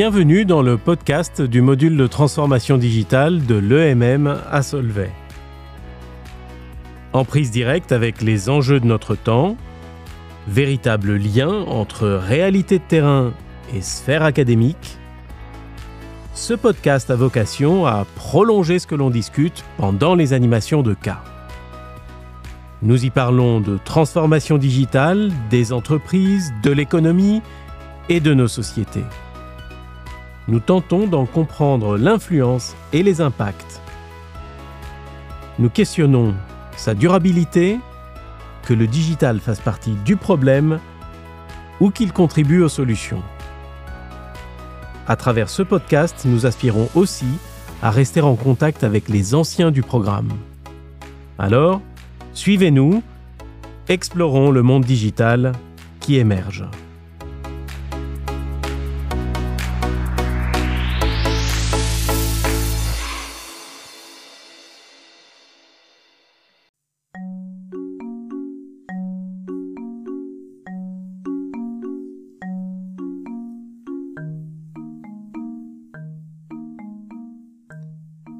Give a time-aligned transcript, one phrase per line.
[0.00, 5.10] Bienvenue dans le podcast du module de transformation digitale de l'EMM à Solvay.
[7.12, 9.56] En prise directe avec les enjeux de notre temps,
[10.46, 13.32] véritable lien entre réalité de terrain
[13.74, 14.98] et sphère académique,
[16.32, 21.24] ce podcast a vocation à prolonger ce que l'on discute pendant les animations de cas.
[22.82, 27.42] Nous y parlons de transformation digitale, des entreprises, de l'économie
[28.08, 29.02] et de nos sociétés.
[30.48, 33.82] Nous tentons d'en comprendre l'influence et les impacts.
[35.58, 36.34] Nous questionnons
[36.76, 37.78] sa durabilité,
[38.62, 40.78] que le digital fasse partie du problème
[41.80, 43.22] ou qu'il contribue aux solutions.
[45.06, 47.26] À travers ce podcast, nous aspirons aussi
[47.82, 50.30] à rester en contact avec les anciens du programme.
[51.38, 51.80] Alors,
[52.32, 53.02] suivez-nous,
[53.88, 55.52] explorons le monde digital
[56.00, 56.64] qui émerge.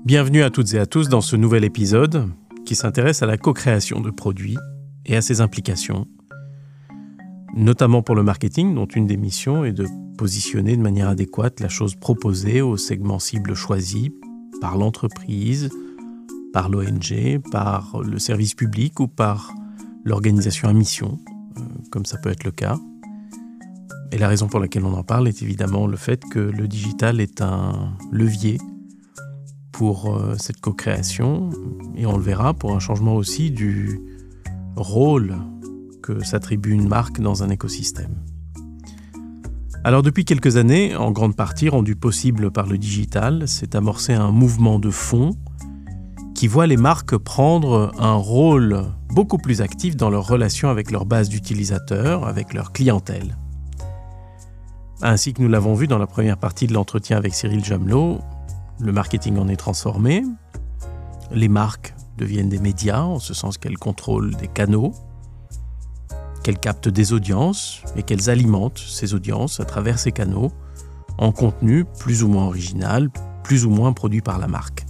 [0.09, 2.31] Bienvenue à toutes et à tous dans ce nouvel épisode
[2.65, 4.57] qui s'intéresse à la co-création de produits
[5.05, 6.07] et à ses implications,
[7.55, 9.87] notamment pour le marketing dont une des missions est de
[10.17, 14.11] positionner de manière adéquate la chose proposée au segment cible choisi
[14.63, 15.69] par l'entreprise,
[16.55, 19.53] par l'ONG, par le service public ou par
[20.05, 21.19] l'organisation à mission,
[21.59, 22.79] euh, comme ça peut être le cas.
[24.11, 27.21] Et la raison pour laquelle on en parle est évidemment le fait que le digital
[27.21, 28.57] est un levier
[29.79, 31.51] pour euh, cette co-création
[31.95, 34.01] et on le verra pour un changement aussi du
[34.75, 35.37] rôle
[36.03, 38.17] que s'attribue une marque dans un écosystème.
[39.85, 44.33] Alors depuis quelques années, en grande partie rendu possible par le digital, s'est amorcé un
[44.33, 45.37] mouvement de fond
[46.35, 51.07] qui voit les marques prendre un rôle beaucoup plus actif dans leur relation avec leur
[51.07, 53.39] base d'utilisateurs, avec leur clientèle.
[55.03, 58.19] Ainsi que nous l'avons vu dans la première partie de l'entretien avec Cyril Jamelot,
[58.81, 60.25] le marketing en est transformé.
[61.31, 64.93] Les marques deviennent des médias, en ce sens qu'elles contrôlent des canaux,
[66.43, 70.53] qu'elles captent des audiences et qu'elles alimentent ces audiences à travers ces canaux
[71.19, 73.11] en contenu plus ou moins original,
[73.43, 74.87] plus ou moins produit par la marque.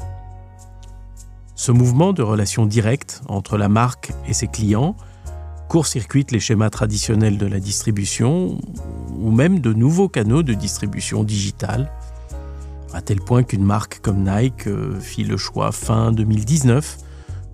[1.54, 4.96] Ce mouvement de relation directe entre la marque et ses clients
[5.68, 8.58] court-circuite les schémas traditionnels de la distribution
[9.18, 11.90] ou même de nouveaux canaux de distribution digitale
[12.98, 16.98] à tel point qu'une marque comme Nike euh, fit le choix fin 2019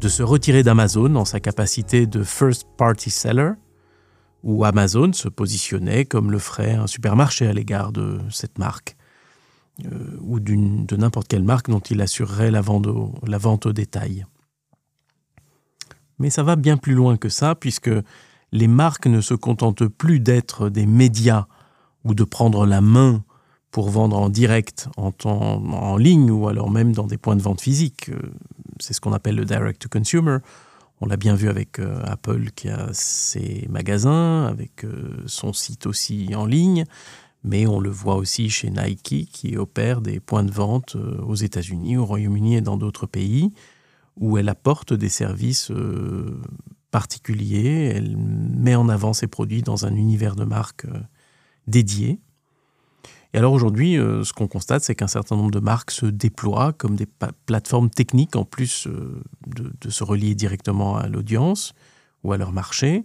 [0.00, 3.53] de se retirer d'Amazon en sa capacité de first party seller,
[4.43, 8.97] où Amazon se positionnait comme le ferait un supermarché à l'égard de cette marque,
[9.84, 12.87] euh, ou de n'importe quelle marque dont il assurerait la vente,
[13.26, 14.25] la vente au détail.
[16.19, 17.91] Mais ça va bien plus loin que ça, puisque
[18.50, 21.49] les marques ne se contentent plus d'être des médias
[22.03, 23.22] ou de prendre la main
[23.74, 27.60] pour vendre en direct, en, en, ligne ou alors même dans des points de vente
[27.60, 28.08] physiques.
[28.08, 28.20] Euh,
[28.78, 30.38] c'est ce qu'on appelle le direct to consumer.
[31.00, 35.86] On l'a bien vu avec euh, Apple qui a ses magasins, avec euh, son site
[35.86, 36.84] aussi en ligne,
[37.42, 40.96] mais on le voit aussi chez Nike qui opère des points de vente
[41.26, 43.52] aux États-Unis, au Royaume-Uni et dans d'autres pays,
[44.20, 45.72] où elle apporte des services
[46.92, 50.86] particuliers, elle met en avant ses produits dans un univers de marque
[51.66, 52.20] dédié.
[53.34, 56.72] Et alors aujourd'hui, euh, ce qu'on constate, c'est qu'un certain nombre de marques se déploient
[56.72, 57.08] comme des
[57.46, 61.74] plateformes techniques en plus euh, de, se relier directement à l'audience
[62.22, 63.02] ou à leur marché.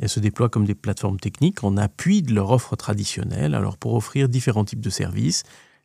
[0.00, 3.92] Elles se déploient comme des plateformes techniques en appui de leur offre traditionnelle, alors pour
[3.94, 5.42] offrir différents types de services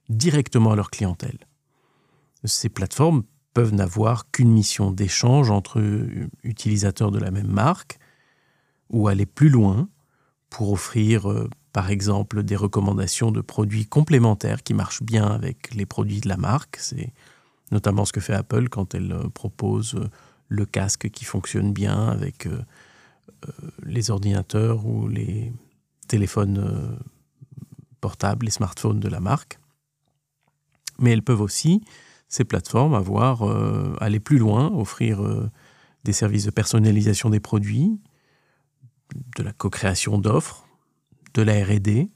[0.07, 1.37] directement à leur clientèle.
[2.45, 3.23] Ces plateformes
[3.53, 5.83] peuvent n'avoir qu'une mission d'échange entre
[6.43, 7.99] utilisateurs de la même marque
[8.89, 9.89] ou aller plus loin
[10.49, 15.85] pour offrir euh, par exemple des recommandations de produits complémentaires qui marchent bien avec les
[15.85, 16.77] produits de la marque.
[16.77, 17.13] C'est
[17.71, 20.09] notamment ce que fait Apple quand elle euh, propose euh,
[20.47, 22.63] le casque qui fonctionne bien avec euh,
[23.83, 25.51] les ordinateurs ou les
[26.07, 26.97] téléphones
[27.99, 29.59] portables, les smartphones de la marque.
[30.99, 31.83] Mais elles peuvent aussi,
[32.29, 33.43] ces plateformes, avoir
[34.01, 35.21] aller plus loin, offrir
[36.05, 37.99] des services de personnalisation des produits,
[39.35, 40.66] de la co-création d'offres
[41.33, 42.09] de la RD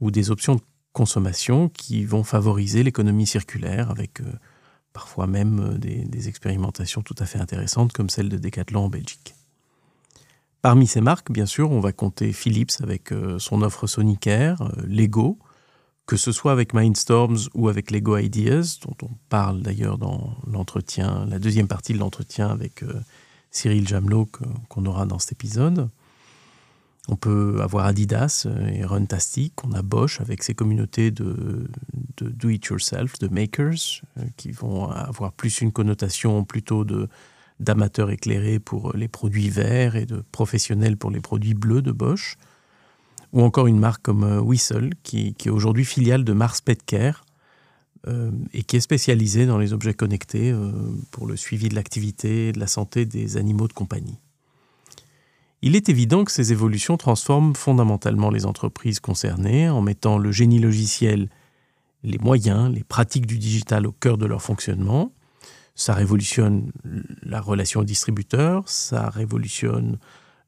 [0.00, 4.24] ou des options de consommation qui vont favoriser l'économie circulaire avec euh,
[4.92, 9.34] parfois même euh, des, expérimentations tout à fait intéressantes comme celle de Decathlon en Belgique.
[10.62, 15.38] Parmi ces marques, bien sûr, on va compter Philips avec euh, son offre Sonicare, Lego,
[16.06, 21.24] que ce soit avec Mindstorms ou avec Lego Ideas, dont on parle d'ailleurs dans l'entretien,
[21.26, 22.84] la deuxième partie de l'entretien avec
[23.52, 24.28] Cyril Jamelot
[24.68, 25.88] qu'on aura dans cet épisode.
[27.12, 31.68] On peut avoir Adidas et Runtastic, on a Bosch avec ses communautés de,
[32.20, 36.86] do-it-yourself, de makers, euh, qui vont avoir plus une connotation plutôt
[37.58, 42.36] d'amateurs éclairés pour les produits verts et de professionnels pour les produits bleus de Bosch.
[43.32, 47.24] Ou encore une marque comme euh, Whistle, qui, est aujourd'hui filiale de Mars Pet Care
[48.06, 50.54] euh, et qui est spécialisée dans les objets connectés
[51.10, 54.20] pour le suivi de l'activité et de la santé des animaux de compagnie.
[55.62, 60.58] Il est évident que ces évolutions transforment fondamentalement les entreprises concernées en mettant le génie
[60.58, 61.28] logiciel,
[62.02, 65.12] les moyens, les pratiques du digital au cœur de leur fonctionnement.
[65.74, 66.72] Ça révolutionne
[67.22, 69.98] la relation au distributeur, ça révolutionne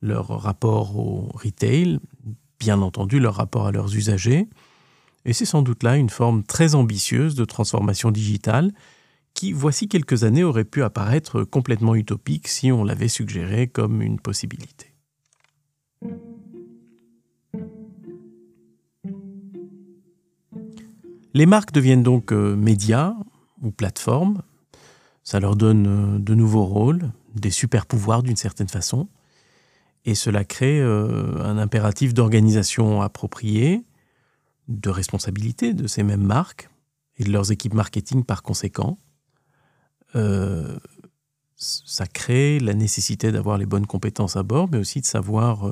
[0.01, 2.01] leur rapport au retail,
[2.59, 4.49] bien entendu leur rapport à leurs usagers.
[5.27, 8.73] Et c'est sans doute là une forme très ambitieuse de transformation digitale
[9.35, 14.19] qui, voici quelques années, aurait pu apparaître complètement utopique si on l'avait suggéré comme une
[14.19, 14.92] possibilité.
[21.35, 23.15] Les marques deviennent donc euh, médias
[23.63, 24.43] ou plateformes.
[25.25, 29.09] Ça leur donne euh, de nouveaux rôles, des super pouvoirs d'une certaine façon.
[30.05, 33.83] Et cela crée euh, un impératif d'organisation appropriée,
[34.69, 36.69] de responsabilité de ces mêmes marques
[37.19, 38.99] et de leurs équipes marketing par conséquent.
[41.57, 45.71] ça crée la nécessité d'avoir les bonnes compétences à bord, mais aussi de savoir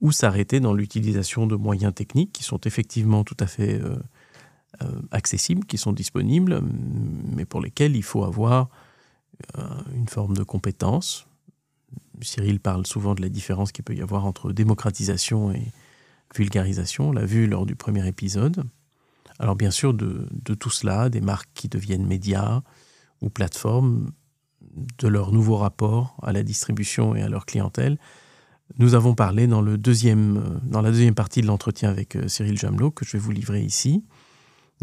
[0.00, 3.80] où s'arrêter dans l'utilisation de moyens techniques qui sont effectivement tout à fait
[5.10, 6.60] accessibles, qui sont disponibles,
[7.36, 8.68] mais pour lesquels il faut avoir
[9.58, 9.62] euh,
[9.94, 11.26] une forme de compétence.
[12.20, 15.66] Cyril parle souvent de la différence qu'il peut y avoir entre démocratisation et
[16.34, 18.64] vulgarisation, on l'a vu lors du premier épisode.
[19.38, 22.62] Alors bien sûr, de, tout cela, des marques qui deviennent médias
[23.20, 24.12] ou plateformes,
[24.98, 27.98] de leur nouveau rapport à la distribution et à leur clientèle,
[28.78, 33.04] nous avons parlé dans, dans la deuxième partie de l'entretien avec euh, Cyril Jamelot, que
[33.04, 34.04] je vais vous livrer ici.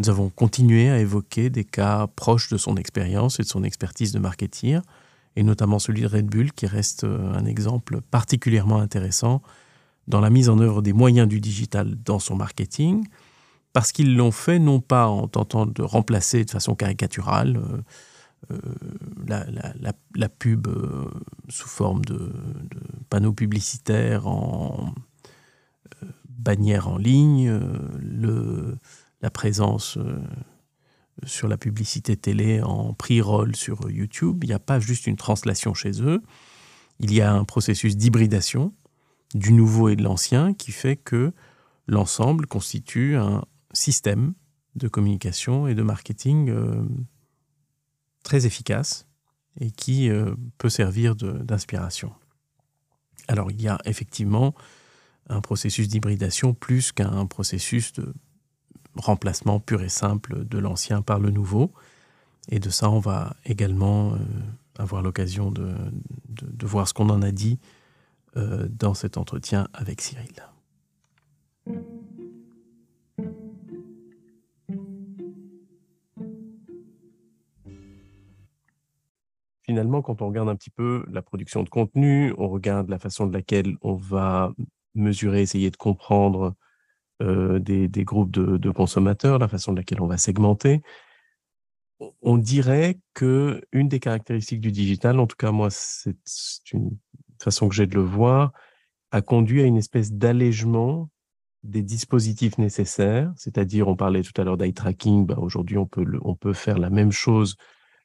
[0.00, 4.12] Nous avons continué à évoquer des cas proches de son expérience et de son expertise
[4.12, 4.80] de marketeer,
[5.36, 9.42] et notamment celui de Red Bull, qui reste euh, un exemple particulièrement intéressant
[10.08, 13.06] dans la mise en œuvre des moyens du digital dans son marketing,
[13.74, 17.58] parce qu'ils l'ont fait non pas en tentant de remplacer de façon caricaturale
[18.50, 18.56] euh,
[19.28, 19.44] euh,
[20.14, 20.66] la, pub
[21.50, 22.32] sous forme de,
[23.10, 24.94] panneaux publicitaires en
[26.26, 27.60] bannière en ligne,
[28.00, 28.78] le,
[29.20, 30.18] la présence euh,
[31.24, 34.42] sur la publicité télé en pre-roll sur YouTube.
[34.44, 36.22] Il n'y a pas juste une translation chez eux.
[36.98, 38.74] Il y a un processus d'hybridation
[39.34, 41.32] du nouveau et de l'ancien qui fait que
[41.86, 44.34] l'ensemble constitue un système
[44.76, 46.82] de communication et de marketing euh,
[48.22, 49.06] très efficace
[49.60, 52.12] et qui euh, peut servir d'inspiration.
[53.28, 54.54] Alors il y a effectivement
[55.28, 58.12] un processus d'hybridation plus qu'un processus de
[58.96, 61.72] remplacement pur et simple de l'ancien par le nouveau.
[62.48, 64.16] Et de ça, on va également euh,
[64.78, 65.74] avoir l'occasion de,
[66.62, 67.58] voir ce qu'on en a dit
[68.36, 70.34] euh, dans cet entretien avec Cyril.
[79.62, 83.28] Finalement, quand on regarde un petit peu la production de contenu, on regarde la façon
[83.28, 84.52] de laquelle on va
[84.96, 86.56] mesurer, essayer de comprendre
[87.20, 90.82] euh, des, groupes de, consommateurs, la façon de laquelle on va segmenter.
[92.22, 96.14] On dirait que une des caractéristiques du digital, en tout cas moi, c'est
[96.72, 96.96] une
[97.42, 98.52] façon que j'ai de le voir,
[99.10, 101.10] a conduit à une espèce d'allègement
[101.62, 106.06] des dispositifs nécessaires, c'est-à-dire on parlait tout à l'heure d'eye tracking, bah aujourd'hui on peut,
[106.22, 107.56] on peut faire la même chose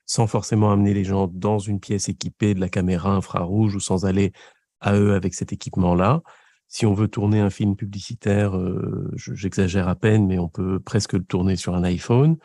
[0.05, 4.05] sans forcément amener les gens dans une pièce équipée de la caméra infrarouge ou sans
[4.05, 4.34] aller
[4.81, 6.22] à eux avec cet équipement-là.
[6.67, 11.13] Si on veut tourner un film publicitaire, euh, j'exagère à peine, mais on peut presque
[11.13, 12.38] le tourner sur un iPhone.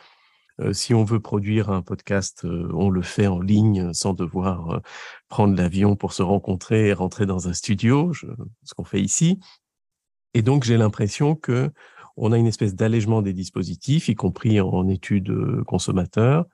[0.61, 4.83] Euh, si on veut produire un podcast, euh, on le fait en ligne sans devoir
[5.29, 9.41] prendre l'avion pour se rencontrer et rentrer dans un studio, ce qu'on fait ici.
[10.35, 11.71] Et donc, j'ai l'impression que
[12.17, 16.45] on a une espèce d'allègement des dispositifs, y compris en études consommateurs,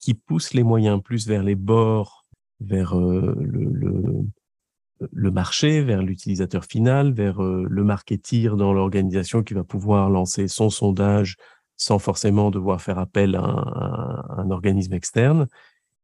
[0.00, 2.24] qui pousse les moyens plus vers les bords,
[2.60, 4.24] vers le, le
[5.12, 10.70] marché, vers l'utilisateur final, vers euh, le marketeer dans l'organisation qui va pouvoir lancer son
[10.70, 11.36] sondage
[11.76, 15.48] sans forcément devoir faire appel à un, organisme externe.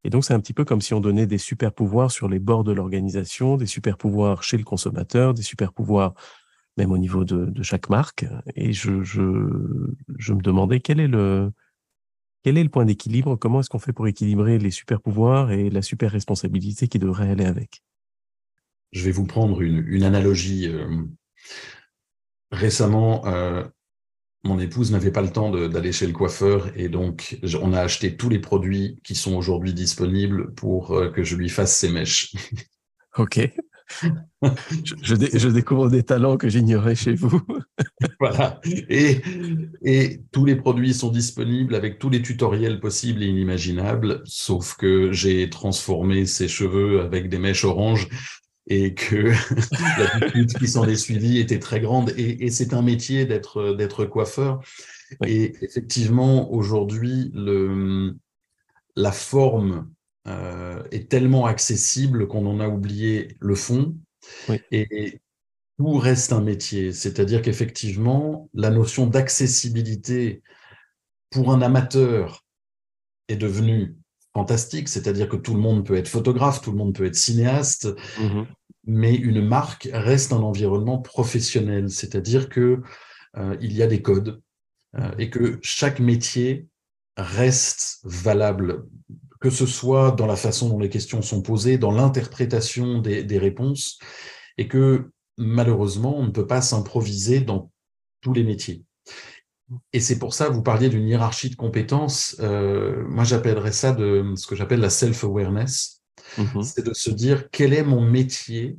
[0.02, 2.38] Et donc, c'est un petit peu comme si on donnait des super pouvoirs sur les
[2.38, 6.14] bords de l'organisation, des super pouvoirs chez le consommateur, des super pouvoirs
[6.76, 8.24] même au niveau de, chaque marque.
[8.56, 9.22] Et je, je,
[10.16, 11.52] je, me demandais quel est le,
[12.42, 15.68] quel est le point d'équilibre Comment est-ce qu'on fait pour équilibrer les super pouvoirs et
[15.68, 17.82] la super responsabilité qui devrait aller avec?
[18.92, 20.68] Je vais vous prendre une, une analogie.
[20.68, 21.04] Euh,
[22.50, 23.64] récemment, euh,
[24.44, 28.16] mon épouse n'avait pas le temps d'aller chez le coiffeur et donc on a acheté
[28.16, 32.34] tous les produits qui sont aujourd'hui disponibles pour euh, que je lui fasse ses mèches.
[33.18, 33.40] Ok.
[35.02, 37.42] je, découvre des talents que j'ignorais chez vous.
[38.20, 38.60] voilà.
[38.88, 39.20] Et,
[39.82, 45.10] et tous les produits sont disponibles avec tous les tutoriels possibles et inimaginables, sauf que
[45.10, 48.08] j'ai transformé ses cheveux avec des mèches oranges
[48.70, 49.16] et que
[49.98, 52.14] la lutte qui s'en est suivie était très grande.
[52.16, 54.60] Et, et c'est un métier d'être d'être coiffeur.
[55.26, 58.16] Et effectivement, aujourd'hui, le
[58.96, 59.90] la forme
[60.26, 63.96] euh, est tellement accessible qu'on en a oublié le fond.
[64.70, 65.20] Et,
[65.78, 66.92] tout reste un métier.
[66.92, 70.42] C'est-à-dire qu'effectivement, la notion d'accessibilité
[71.30, 72.44] pour un amateur
[73.28, 73.96] est devenue
[74.34, 77.88] fantastique, c'est-à-dire que tout le monde peut être photographe, tout le monde peut être cinéaste,
[78.18, 78.42] mmh
[78.84, 82.80] mais une marque reste un environnement professionnel, c'est-à-dire que
[83.36, 84.40] euh, il y a des codes
[84.98, 86.66] euh, et que chaque métier
[87.16, 88.86] reste valable,
[89.40, 93.98] que ce soit dans la façon dont les questions sont posées, dans l'interprétation des, réponses,
[94.58, 97.70] et que malheureusement, on ne peut pas s'improviser dans
[98.20, 98.84] tous les métiers.
[99.92, 102.36] Et c'est pour ça, vous parliez d'une hiérarchie de compétences.
[102.40, 105.99] Euh, moi, j'appellerais ça de ce que j'appelle la self-awareness.
[106.38, 108.78] Mmh c'est de se dire quel est mon métier?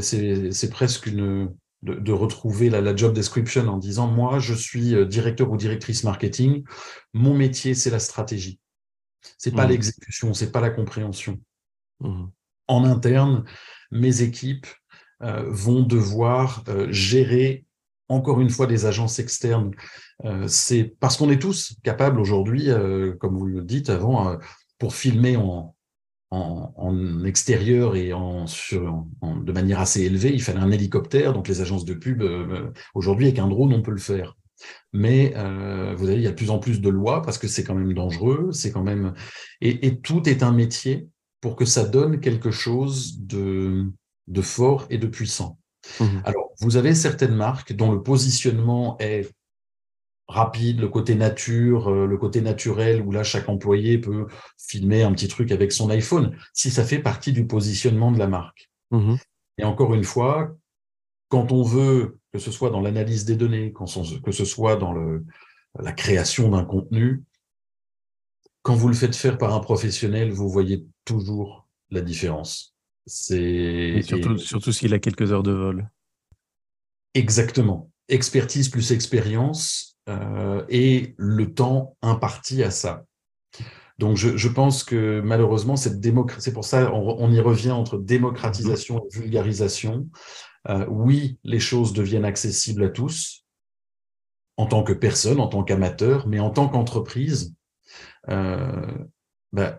[0.00, 5.04] C'est presque une de, retrouver la, la, job description en disant moi, je suis euh,
[5.04, 6.64] directeur ou directrice marketing.
[7.12, 8.58] Mon métier, c'est la stratégie.
[9.38, 11.40] C'est pas mmh l'exécution, c'est pas la compréhension.
[12.00, 12.26] Mmh
[12.68, 13.44] en interne,
[13.92, 14.66] mes équipes
[15.22, 17.64] euh, vont devoir gérer
[18.08, 19.72] encore une fois des agences externes.
[20.24, 24.36] Euh, c'est parce qu'on est tous capables aujourd'hui, euh, comme vous le dites avant, euh,
[24.78, 25.75] pour filmer en,
[26.30, 31.32] en, en, extérieur et en, sur, en, de manière assez élevée, il fallait un hélicoptère.
[31.32, 32.22] Donc les agences de pub,
[32.94, 34.36] aujourd'hui, avec un drone, on peut le faire.
[34.92, 37.64] Mais vous voyez, il y a de plus en plus de lois parce que c'est
[37.64, 39.14] quand même dangereux, c'est quand même
[39.60, 41.08] et, et, tout est un métier
[41.40, 43.92] pour que ça donne quelque chose de,
[44.26, 45.58] de fort et de puissant.
[46.00, 49.30] Mmh Alors, vous avez certaines marques dont le positionnement est
[50.28, 54.26] rapide, le côté nature, euh, le côté naturel, où là, chaque employé peut
[54.58, 58.26] filmer un petit truc avec son iPhone, si ça fait partie du positionnement de la
[58.26, 58.70] marque.
[58.90, 59.16] Mmh
[59.58, 60.54] et encore une fois,
[61.28, 65.24] quand on veut, que ce soit dans l'analyse des données, que ce soit dans le,
[65.78, 67.24] la création d'un contenu,
[68.60, 72.74] quand vous le faites faire par un professionnel, vous voyez toujours la différence.
[73.06, 75.88] C'est surtout, surtout s'il a quelques heures de vol.
[77.14, 77.90] Exactement.
[78.08, 83.04] Expertise plus expérience euh, et le temps imparti à ça.
[83.98, 87.70] Donc, je, je pense que malheureusement, cette démocratie, c'est pour ça on, on, y revient
[87.70, 90.08] entre démocratisation et vulgarisation.
[90.68, 93.44] Euh, oui, les choses deviennent accessibles à tous,
[94.56, 97.54] en tant que personne, en tant qu'amateur, mais en tant qu'entreprise,
[98.28, 98.98] euh,
[99.52, 99.78] bah,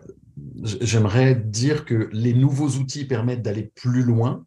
[0.62, 4.46] j'aimerais dire que les nouveaux outils permettent d'aller plus loin,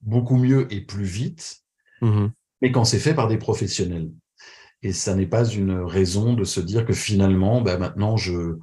[0.00, 1.64] beaucoup mieux et plus vite,
[2.00, 2.28] mmh
[2.62, 4.10] mais quand c'est fait par des professionnels.
[4.82, 8.56] Et ça n'est pas une raison de se dire que finalement, bah maintenant, je,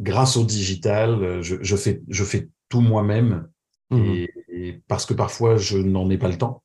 [0.00, 3.48] grâce au digital, je, je fais, je fais tout moi-même.
[3.90, 6.62] Mmh et, parce que parfois, je n'en ai pas le temps.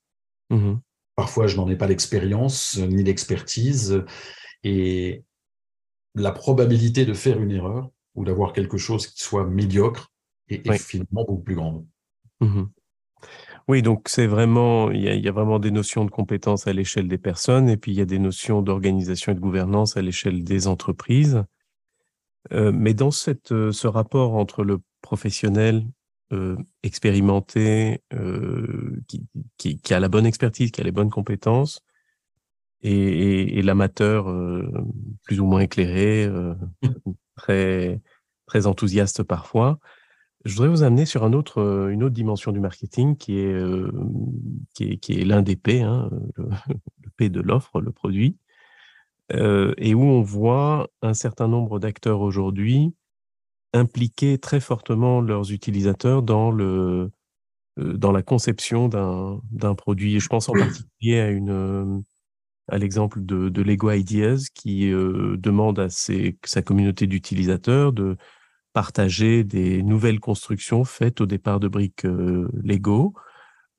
[0.49, 0.75] Mmh
[1.15, 4.03] parfois, je n'en ai pas l'expérience ni l'expertise.
[4.63, 5.23] Et
[6.15, 10.11] la probabilité de faire une erreur, ou d'avoir quelque chose qui soit médiocre
[10.49, 11.85] et, finalement beaucoup plus grande.
[12.41, 12.63] Mmh
[13.67, 17.17] oui, donc c'est vraiment, il y, a, vraiment des notions de compétences à l'échelle des
[17.17, 20.67] personnes et puis il y a des notions d'organisation et de gouvernance à l'échelle des
[20.67, 21.43] entreprises.
[22.51, 25.85] Euh, mais dans cette, euh, ce rapport entre le professionnel
[26.33, 28.01] euh, expérimenté,
[29.07, 29.25] qui,
[29.57, 31.81] qui, qui, a la bonne expertise, qui a les bonnes compétences,
[32.81, 34.25] et, et, l'amateur
[35.23, 36.29] plus ou moins éclairé,
[37.37, 38.01] très,
[38.45, 39.79] très enthousiaste parfois.
[40.45, 43.89] Je voudrais vous amener sur euh, une autre dimension du marketing qui est, euh,
[44.73, 48.37] qui est, l'un des P, hein, le, P de l'offre, le produit,
[49.31, 52.93] euh, et où on voit un certain nombre d'acteurs aujourd'hui
[53.71, 57.09] impliquer très fortement leurs utilisateurs dans, le,
[57.77, 60.19] dans la conception d'un produit.
[60.19, 61.19] Je pense en particulier
[62.67, 68.15] à l'exemple de, de, Lego Ideas qui demande à ses, sa communauté d'utilisateurs de
[68.73, 73.13] partager des nouvelles constructions faites au départ de briques euh, Lego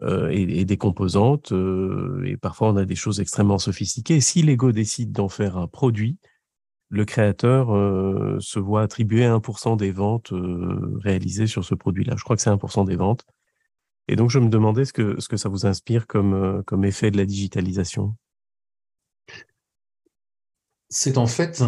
[0.03, 1.53] euh, et, des composantes.
[1.53, 4.21] Euh, et parfois, on a des choses extrêmement sophistiquées.
[4.21, 6.19] si Lego décide d'en faire un produit,
[6.91, 7.69] le créateur
[8.41, 10.33] se voit attribuer 1% des ventes
[11.03, 12.15] réalisées sur ce produit-là.
[12.17, 13.25] Je crois que c'est 1% des ventes.
[14.07, 17.11] Et donc, je me demandais ce que, ce que ça vous inspire comme, comme effet
[17.11, 18.15] de la digitalisation?
[20.89, 21.65] C'est en fait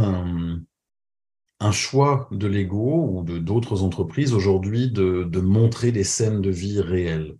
[1.60, 6.50] un choix de Lego ou de d'autres entreprises aujourd'hui de, de, montrer des scènes de
[6.50, 7.36] vie réelles,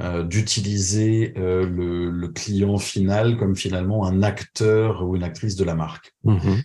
[0.00, 5.64] euh, d'utiliser euh, le, le, client final comme finalement un acteur ou une actrice de
[5.64, 6.14] la marque.
[6.24, 6.62] Mm-hmm.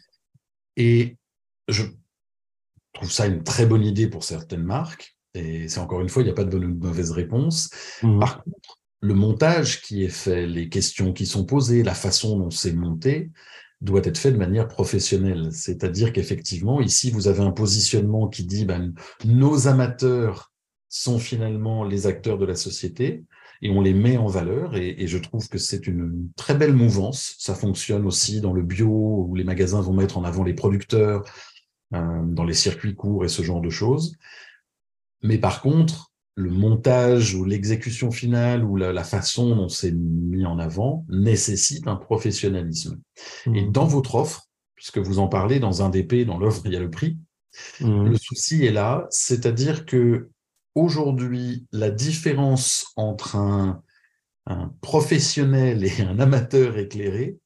[0.78, 1.18] Et
[1.68, 1.84] je
[2.94, 5.18] trouve ça une très bonne idée pour certaines marques.
[5.34, 7.70] Et c'est encore une fois, il n'y a pas de bonne ou de mauvaise réponse.
[8.04, 8.20] Mm-hmm.
[8.20, 12.52] Par contre, le montage qui est fait, les questions qui sont posées, la façon dont
[12.52, 13.32] c'est monté,
[13.84, 15.50] doit être fait de manière professionnelle.
[15.52, 18.94] C'est-à-dire qu'effectivement, ici, vous avez un positionnement qui dit ben,
[19.26, 20.52] nos amateurs
[20.90, 23.26] sont finalement les acteurs de la société
[23.62, 24.76] et on les met en valeur.
[24.76, 27.36] Et, je trouve que c'est une très belle mouvance.
[27.40, 31.24] Ça fonctionne aussi dans le bio où les magasins vont mettre en avant les producteurs,
[31.94, 34.16] euh, dans les circuits courts et ce genre de choses.
[35.22, 40.58] Mais par contre, le montage ou l'exécution finale ou la, façon dont c'est mis en
[40.58, 43.00] avant nécessite un professionnalisme.
[43.54, 43.72] Et mmh.
[43.72, 46.80] dans votre offre, puisque vous en parlez dans un DP, dans l'offre, il y a
[46.80, 47.18] le prix,
[47.82, 48.06] mmh.
[48.06, 50.30] le souci est là, c'est-à-dire que
[50.76, 53.82] aujourd'hui, la différence entre un,
[54.82, 57.38] professionnel et un amateur éclairé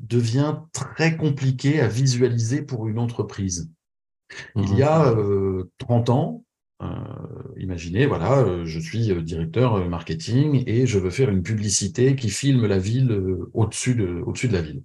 [0.00, 3.70] devient très compliquée à visualiser pour une entreprise.
[4.56, 5.12] Il y a
[5.78, 6.12] 30 mmh.
[6.12, 6.47] euh, ans, euh,
[7.56, 12.30] imaginez, voilà, euh, je suis euh, directeur marketing et je veux faire une publicité qui
[12.30, 13.12] filme la ville
[13.52, 14.82] au-dessus de, au de la ville.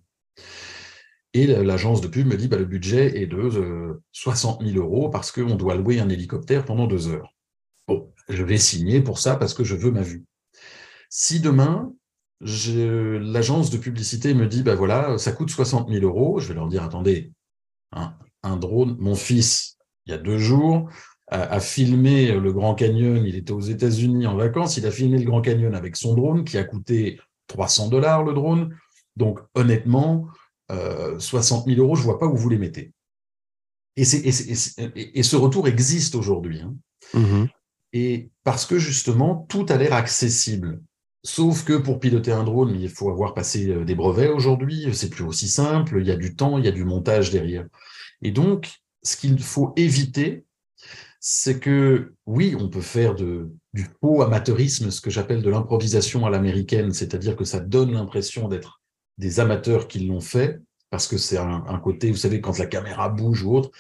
[1.36, 5.32] Et l'agence de pub me dit, bah, le budget est de 60 000 euros parce
[5.32, 7.34] qu'on doit louer un hélicoptère pendant deux heures.
[7.88, 10.26] Bon, je vais signer pour ça parce que je veux ma vue.
[11.10, 11.92] Si demain,
[12.40, 16.68] l'agence de publicité me dit, bah voilà, ça coûte 60 000 euros, je vais leur
[16.68, 17.32] dire, attendez,
[17.94, 18.14] hein,
[18.44, 20.90] un drone, mon fils, il y a deux jours,
[21.28, 23.24] a, filmé le Grand Canyon.
[23.26, 24.78] Il était aux États-Unis en vacances.
[24.78, 28.34] Il a filmé le Grand Canyon avec son drone qui a coûté 300 dollars le
[28.34, 28.76] drone.
[29.16, 30.28] Donc honnêtement,
[30.70, 32.92] 60 euh, 000 euros, je vois pas où vous les mettez.
[33.96, 36.62] Et, ce retour existe aujourd'hui.
[36.62, 36.76] Hein.
[37.14, 37.48] Mm-hmm.
[37.94, 40.82] Et parce que justement, tout a l'air accessible.
[41.24, 45.10] Sauf que pour piloter un drone, il faut avoir passé euh, des brevets aujourd'hui, c'est
[45.10, 47.66] plus aussi simple, il y a du temps, il y a du montage derrière.
[48.22, 50.44] Et donc, ce qu'il faut éviter,
[51.26, 56.26] c'est que oui, on peut faire de, du faux amateurisme, ce que j'appelle de l'improvisation
[56.26, 58.82] à l'américaine, c'est-à-dire que ça donne l'impression d'être
[59.18, 60.60] des amateurs qui l'ont fait,
[60.90, 63.72] parce que c'est un, côté, vous savez, quand la caméra bouge ou autre,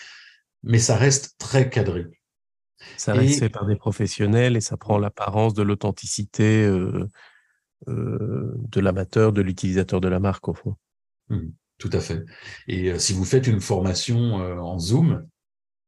[0.63, 2.05] mais ça reste très cadré.
[2.95, 7.09] Ça reste fait par des professionnels et ça prend l'apparence de l'authenticité euh,
[7.89, 10.75] euh, de l'amateur, de l'utilisateur de la marque, au fond.
[11.27, 12.23] Mmh, tout à fait.
[12.69, 15.27] Et euh, si vous faites une formation en Zoom,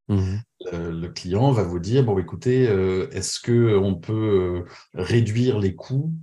[0.08, 0.38] Mmh
[0.72, 5.76] le client va vous dire bon, écoutez, euh, est-ce que on peut euh, réduire les
[5.76, 6.14] coûts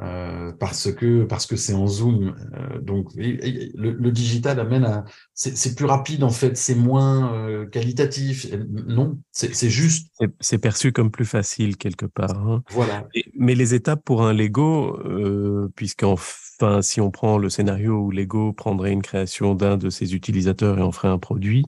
[0.00, 2.34] euh, parce que parce que c'est en zoom.
[2.82, 8.48] donc le, digital amène à c'est plus rapide en fait, c'est moins qualitatif.
[8.68, 10.12] Non, c'est juste.
[10.40, 12.36] C'est perçu comme plus facile quelque part.
[12.36, 12.64] Hein.
[12.70, 13.06] Voilà.
[13.38, 14.98] mais les étapes pour un Lego,
[15.76, 20.76] puisqu'enfin si on prend le scénario où Lego prendrait une création d'un de ses utilisateurs
[20.80, 21.66] et en ferait un produit,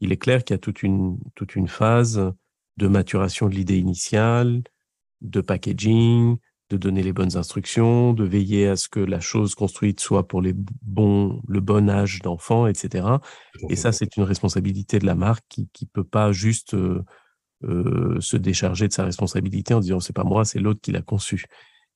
[0.00, 2.32] il est clair qu'il y a toute une, toute une phase
[2.76, 4.62] de maturation de l'idée initiale,
[5.20, 6.36] de packaging,
[6.70, 10.40] de donner les bonnes instructions, de veiller à ce que la chose construite soit pour
[10.40, 13.06] les bons, le bon âge d'enfant, etc.
[13.68, 17.02] Et ça, c'est une responsabilité de la marque qui ne peut pas juste euh,
[17.64, 21.02] euh, se décharger de sa responsabilité en disant c'est pas moi, c'est l'autre qui l'a
[21.02, 21.46] conçu.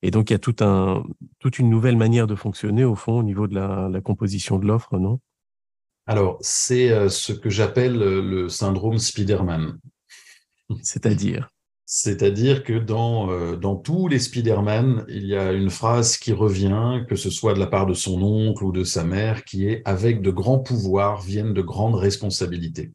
[0.02, 1.02] Et donc, il y a tout un,
[1.40, 4.66] toute une nouvelle manière de fonctionner, au fond, au niveau de la, la composition de
[4.66, 5.18] l'offre, non?
[6.08, 9.78] Alors, c'est euh, ce que j'appelle euh, le syndrome Spider-Man.
[10.82, 11.50] C'est-à-dire?
[11.84, 17.04] C'est-à-dire que dans, euh, dans tous les Spider-Man, il y a une phrase qui revient,
[17.10, 19.82] que ce soit de la part de son oncle ou de sa mère, qui est
[19.84, 22.90] Avec de grands pouvoirs viennent de grandes responsabilités.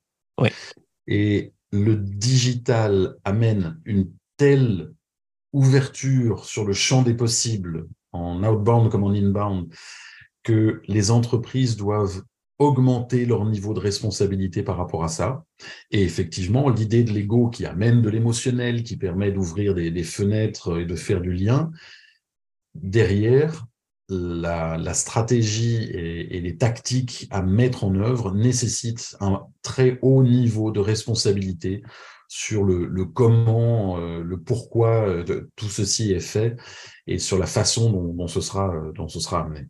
[1.06, 4.92] Et le digital amène une telle
[5.54, 9.72] ouverture sur le champ des possibles, en outbound comme en inbound,
[10.42, 12.24] que les entreprises doivent
[12.60, 15.44] augmenter leur niveau de responsabilité par rapport à ça.
[15.92, 20.86] Et effectivement, l'idée de l'ego qui amène de l'émotionnel, qui permet d'ouvrir des, fenêtres et
[20.86, 21.72] de faire du lien,
[22.76, 23.66] derrière,
[24.10, 30.80] la, stratégie et, les tactiques à mettre en œuvre nécessitent un très haut niveau de
[30.80, 31.82] responsabilité
[32.28, 36.58] sur le, comment, le pourquoi de, tout ceci est fait
[37.08, 39.68] et sur la façon dont, ce, sera, dont ce sera amené.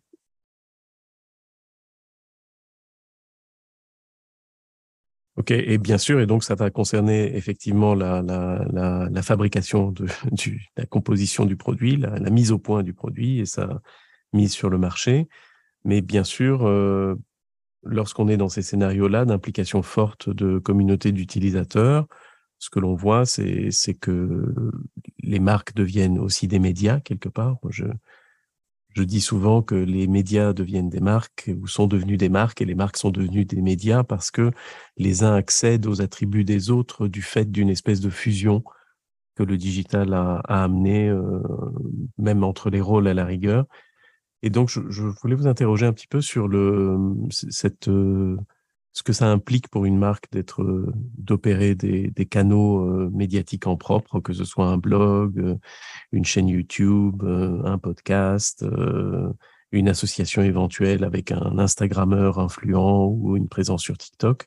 [5.36, 10.06] Ok, et bien sûr, et donc ça va concerner effectivement la, la, la, fabrication de
[10.32, 13.82] du, la composition du produit, la, mise au point du produit et sa
[14.32, 15.28] mise sur le marché.
[15.86, 17.16] Mais bien sûr, euh,
[17.84, 22.06] lorsqu'on est dans ces scénarios-là d'implication forte de communautés d'utilisateurs,
[22.60, 24.46] ce que l'on voit, c'est que
[25.20, 27.58] les marques deviennent aussi des médias quelque part.
[28.96, 32.66] Je dis souvent que les médias deviennent des marques ou sont devenus des marques et
[32.66, 34.52] les marques sont devenues des médias parce que
[34.98, 38.64] les uns accèdent aux attributs des autres du fait d'une espèce de fusion
[39.36, 41.42] que le digital a, amené, euh,
[42.18, 43.66] même entre les rôles à la rigueur.
[44.44, 46.98] Et donc, je, je, voulais vous interroger un petit peu sur le,
[47.32, 48.38] cette, euh,
[48.94, 53.66] ce que ça implique pour une marque d'être euh, d'opérer des, des, canaux euh, médiatiques
[53.66, 55.56] en propre, que ce soit un blog, euh,
[56.12, 58.64] une chaîne YouTube, un podcast,
[59.72, 64.46] une association éventuelle avec un Instagrammeur influent ou une présence sur TikTok.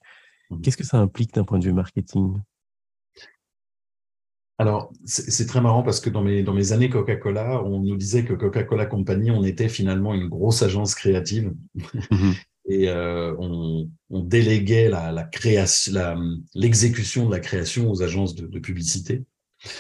[0.51, 0.61] Mmh.
[0.61, 2.37] Qu'est-ce que ça implique d'un point de vue marketing?
[4.59, 8.25] Alors, c'est très marrant parce que dans mes, dans mes années Coca-Cola, on nous disait
[8.25, 11.53] que Coca-Cola Company, on était finalement une grosse agence créative.
[12.11, 12.33] Mmh
[12.69, 15.93] et euh, on, on, déléguait la, la création,
[16.55, 19.25] l'exécution de la création aux agences de, de publicité.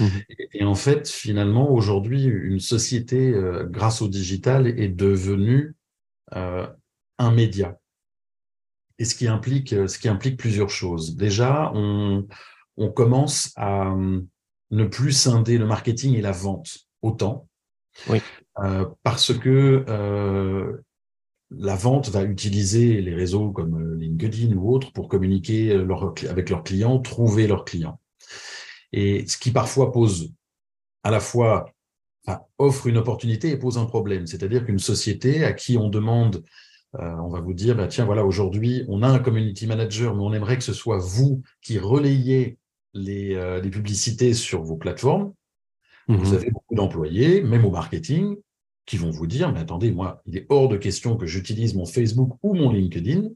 [0.01, 0.07] Mmh.
[0.55, 5.75] Et, en fait, finalement, aujourd'hui, une société, euh, grâce au digital, est devenue
[6.35, 6.67] euh,
[7.19, 7.79] un média.
[8.99, 11.17] Et ce qui implique, ce qui implique plusieurs choses.
[11.17, 12.27] Déjà, on,
[12.77, 13.95] on commence à
[14.71, 17.49] ne plus scinder le marketing et la vente autant.
[18.09, 18.21] Oui.
[18.59, 20.79] Euh, parce que euh,
[21.51, 26.51] la vente va utiliser les réseaux comme euh, LinkedIn ou autres pour communiquer leur, avec
[26.51, 28.01] leurs clients, trouver leurs clients.
[28.93, 30.33] Et ce qui parfois pose
[31.03, 31.73] à la fois
[32.27, 34.27] enfin, offre une opportunité et pose un problème.
[34.27, 36.43] C'est-à-dire qu'une société à qui on demande,
[36.99, 40.23] euh, on va vous dire, bah, tiens, voilà, aujourd'hui, on a un community manager, mais
[40.23, 42.59] on aimerait que ce soit vous qui relayez
[42.95, 45.33] les, euh, les publicités sur vos plateformes.
[46.09, 46.35] Vous mhm.
[46.35, 48.37] avez beaucoup d'employés, même au marketing,
[48.87, 51.87] qui vont vous dire, mais attendez, moi, il est hors de question que j'utilise mon
[51.87, 53.29] Facebook ou mon LinkedIn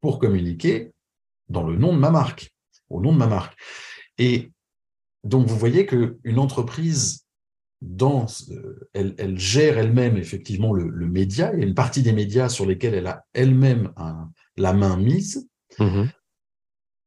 [0.00, 0.92] pour communiquer
[1.48, 2.52] dans le nom de ma marque,
[2.90, 3.56] au nom de ma marque.
[4.18, 4.50] Et
[5.24, 7.24] donc, vous voyez qu'une entreprise,
[7.80, 11.52] dans, euh, elle, elle, gère elle-même effectivement le, le, média.
[11.52, 13.92] Il y a une partie des médias sur lesquels elle a elle-même
[14.56, 16.06] la main mise, mmh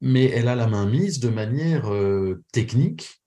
[0.03, 3.20] mais elle a la main mise de manière euh, technique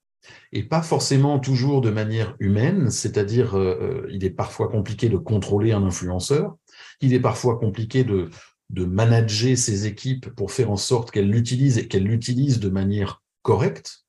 [0.52, 5.16] et pas forcément toujours de manière humaine, c'est-à-dire euh, euh, il est parfois compliqué de
[5.16, 6.56] contrôler un influenceur,
[7.00, 8.30] il est parfois compliqué de,
[8.70, 13.22] de manager ses équipes pour faire en sorte qu'elles l'utilisent et qu'elles l'utilisent de manière
[13.42, 14.04] correcte.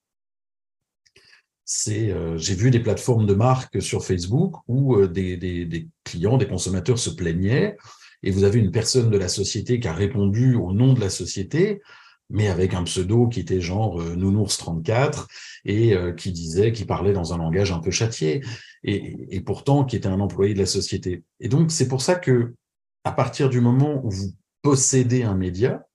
[1.64, 6.38] C'est, euh, j'ai vu des plateformes de marque sur Facebook où des, des, des clients,
[6.38, 7.76] des consommateurs se plaignaient
[8.22, 11.10] et vous avez une personne de la société qui a répondu au nom de la
[11.10, 11.80] société
[12.30, 15.26] mais avec un pseudo qui était genre euh, Nounours34
[15.64, 18.42] et euh, qui disait, qui parlait dans un langage un peu châtié
[18.82, 21.24] et, pourtant qui était un employé de la société.
[21.40, 22.54] Et donc c'est pour ça que
[23.04, 25.86] à partir du moment où vous possédez un média,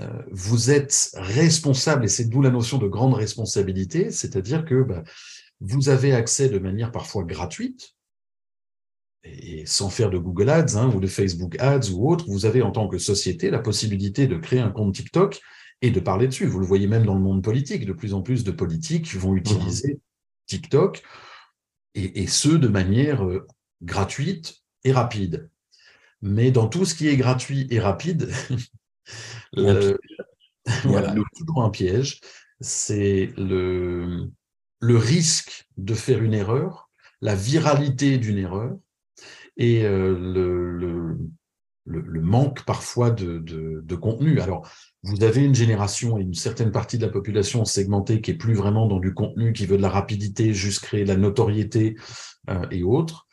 [0.00, 5.02] euh, vous êtes responsable et c'est d'où la notion de grande responsabilité, c'est-à-dire que bah,
[5.60, 7.95] vous avez accès de manière parfois gratuite
[9.42, 12.62] et sans faire de Google Ads hein, ou de Facebook Ads ou autre, vous avez
[12.62, 15.40] en tant que société la possibilité de créer un compte TikTok
[15.82, 16.46] et de parler dessus.
[16.46, 19.32] Vous le voyez même dans le monde politique, de plus en plus de politiques vont
[19.32, 19.38] mmh.
[19.38, 20.00] utiliser
[20.46, 21.02] TikTok
[21.94, 23.46] et, et, ce de manière euh,
[23.82, 25.50] gratuite et rapide.
[26.22, 28.30] Mais dans tout ce qui est gratuit et rapide,
[29.52, 29.98] le,
[30.84, 32.20] voilà, toujours un piège,
[32.60, 34.30] c'est le,
[34.80, 38.76] le risque de faire une erreur, la viralité d'une erreur,
[39.56, 41.16] et euh,
[41.86, 44.40] le, manque parfois de, contenu.
[44.40, 44.68] Alors,
[45.02, 48.54] vous avez une génération et une certaine partie de la population segmentée qui est plus
[48.54, 51.96] vraiment dans du contenu, qui veut de la rapidité, juste créer de la notoriété
[52.50, 53.26] euh, et autres.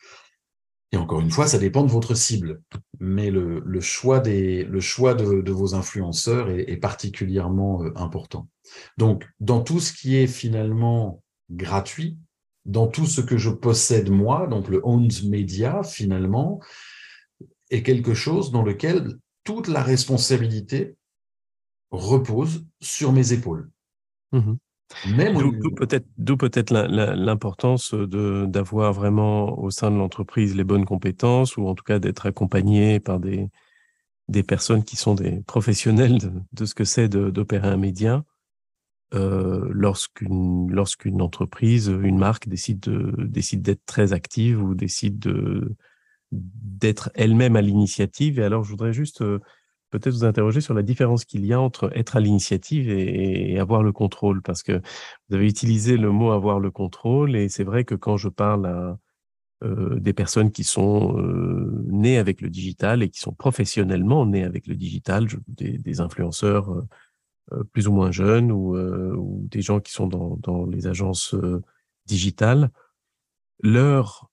[0.92, 2.62] Et encore une fois, ça dépend de votre cible.
[3.00, 8.48] Mais le, choix, des, le choix de, vos influenceurs est, est particulièrement euh, important.
[8.96, 12.16] Donc, dans tout ce qui est finalement gratuit,
[12.64, 16.60] dans tout ce que je possède moi, donc le owned media finalement,
[17.70, 20.96] est quelque chose dans lequel toute la responsabilité
[21.90, 23.70] repose sur mes épaules.
[24.32, 24.54] Mmh
[25.16, 30.84] Même d'où peut-être d'où peut-être l'importance de d'avoir vraiment au sein de l'entreprise les bonnes
[30.84, 33.48] compétences ou en tout cas d'être accompagné par des
[34.28, 38.24] des personnes qui sont des professionnels de, de ce que c'est d'opérer un média
[39.12, 45.76] euh, lorsqu'une lorsqu'une entreprise, une marque décide de, décide d'être très active ou décide de
[46.32, 48.40] d'être elle-même à l'initiative.
[48.40, 49.38] Et alors, je voudrais juste euh,
[49.90, 53.82] peut-être vous interroger sur la différence qu'il y a entre être à l'initiative et, avoir
[53.82, 54.80] le contrôle, parce que
[55.28, 58.66] vous avez utilisé le mot avoir le contrôle, et c'est vrai que quand je parle
[58.66, 58.98] à
[59.64, 61.14] euh, des personnes qui sont
[61.86, 66.84] nées avec le digital et qui sont professionnellement nées avec le digital, des, influenceurs
[67.72, 71.34] plus ou moins jeunes ou, ou, des gens qui sont dans, les agences
[72.06, 72.70] digitales,
[73.60, 74.30] leur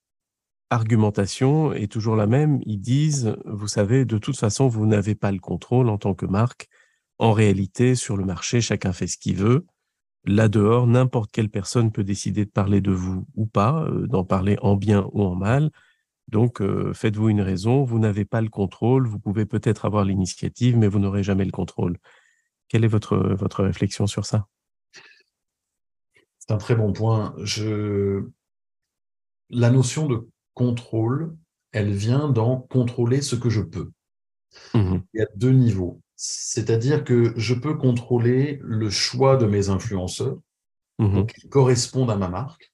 [0.72, 2.60] argumentation est toujours la même.
[2.66, 6.26] Ils disent, vous savez, de toute façon, vous n'avez pas le contrôle en tant que
[6.26, 6.68] marque.
[7.20, 9.66] En réalité, sur le marché, chacun fait ce qu'il veut.
[10.26, 14.24] Là dehors, n'importe quelle personne peut décider de parler de vous ou pas, euh, d'en
[14.24, 15.72] parler en bien ou en mal.
[16.28, 17.84] Donc, euh, faites-vous une raison.
[17.84, 19.08] Vous n'avez pas le contrôle.
[19.08, 21.98] Vous pouvez peut-être avoir l'initiative, mais vous n'aurez jamais le contrôle.
[22.72, 24.48] Quelle est votre, votre réflexion sur ça?
[26.40, 27.36] C'est un très bon point.
[27.40, 28.30] Je...
[29.50, 31.36] La notion de contrôle,
[31.74, 33.92] elle vient dans contrôler ce que je peux.
[34.74, 36.02] Mmh Il y a deux niveaux.
[36.16, 40.40] C'est-à-dire que je peux contrôler le choix de mes influenceurs,
[40.98, 42.72] mmh qui correspondent à ma marque.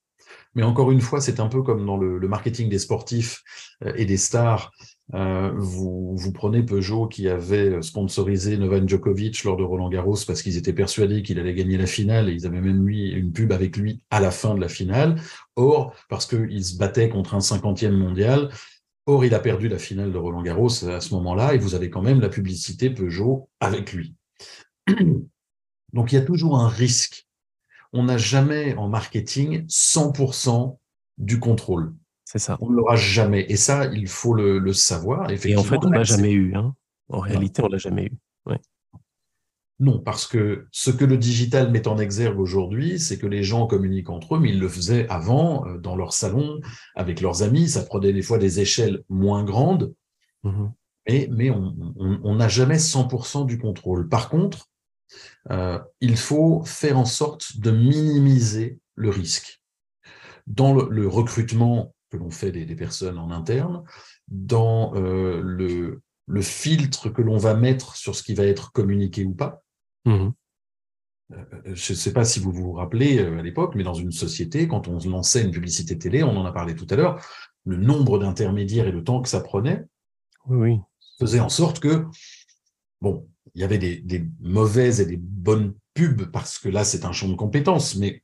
[0.53, 3.41] Mais encore une fois, c'est un peu comme dans le, marketing des sportifs
[3.83, 4.71] euh, et des stars.
[5.13, 10.57] Euh, vous, prenez Peugeot qui avait sponsorisé Novak Djokovic lors de Roland Garros parce qu'ils
[10.57, 13.77] étaient persuadés qu'il allait gagner la finale et ils avaient même mis une pub avec
[13.77, 15.15] lui à la fin de la finale.
[15.55, 18.49] Or, parce qu'il se battait contre un cinquantième mondial,
[19.05, 21.89] or il a perdu la finale de Roland Garros à ce moment-là et vous avez
[21.89, 24.15] quand même la publicité Peugeot avec lui.
[25.93, 27.27] Donc il y a toujours un risque.
[27.93, 30.77] On n'a jamais en marketing 100%
[31.17, 31.93] du contrôle.
[32.27, 32.57] C'est ça.
[32.59, 33.45] On ne l'aura jamais.
[33.47, 35.31] Et ça, il faut le, savoir.
[35.31, 36.55] Et en fait, on l'a jamais eu.
[36.55, 36.75] Hein.
[37.07, 38.17] En réalité, on l'a jamais eu.
[39.79, 43.65] Non, parce que ce que le digital met en exergue aujourd'hui, c'est que les gens
[43.65, 46.59] communiquent entre eux, mais ils le faisaient avant, euh, dans leur salon,
[46.95, 47.69] avec leurs amis.
[47.69, 49.93] Ça prenait des fois des échelles moins grandes,
[50.43, 50.67] mmh
[51.09, 54.09] mais, on n'a jamais 100% du contrôle.
[54.09, 54.67] Par contre,
[55.51, 59.61] euh, il faut faire en sorte de minimiser le risque.
[60.47, 63.83] Dans le recrutement, que l'on fait des, personnes en interne,
[64.27, 69.25] dans euh, le, le, filtre que l'on va mettre sur ce qui va être communiqué
[69.25, 69.63] ou pas.
[70.05, 70.29] Mmh
[71.33, 74.11] euh, je ne sais pas si vous vous rappelez euh, à l'époque, mais dans une
[74.11, 77.21] société, quand on lançait une publicité télé, on en a parlé tout à l'heure,
[77.65, 79.83] le nombre d'intermédiaires et le temps que ça prenait
[80.47, 80.79] oui,
[81.19, 82.05] faisait en sorte que,
[83.01, 87.03] bon, il y avait des, des mauvaises et des bonnes pubs, parce que là, c'est
[87.03, 88.23] un champ de compétences, mais